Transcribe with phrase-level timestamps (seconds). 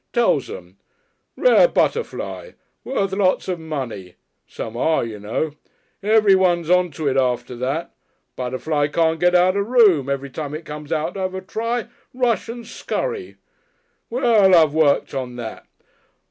[0.13, 0.79] Tells 'em.
[1.37, 2.53] Rare butterfly,
[2.83, 4.15] worth lots of money.
[4.47, 5.51] Some are, you know.
[6.01, 7.91] Everyone's on to it after that.
[8.35, 11.85] Butterfly can't get out of room, every time it comes out to have a try,
[12.15, 13.35] rush and scurry.
[14.09, 15.67] Well, I've worked on that.